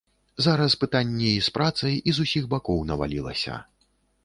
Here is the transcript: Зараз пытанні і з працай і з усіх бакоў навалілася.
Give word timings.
Зараз 0.45 0.71
пытанні 0.83 1.27
і 1.33 1.43
з 1.49 1.53
працай 1.59 1.99
і 1.99 2.15
з 2.21 2.25
усіх 2.27 2.49
бакоў 2.57 2.83
навалілася. 2.95 3.63